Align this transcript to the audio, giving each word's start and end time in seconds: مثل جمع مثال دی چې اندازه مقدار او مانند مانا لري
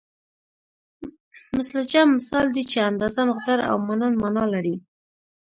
مثل 1.57 1.77
جمع 1.91 2.13
مثال 2.17 2.45
دی 2.55 2.63
چې 2.71 2.77
اندازه 2.89 3.21
مقدار 3.31 3.59
او 3.69 3.75
مانند 3.87 4.15
مانا 4.21 4.45
لري 4.53 4.75